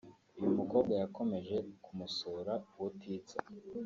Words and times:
uyu 0.37 0.51
mukobwa 0.59 0.93
yakomeje 1.01 1.55
kumusura 1.83 2.53
ubutitsa 2.73 3.37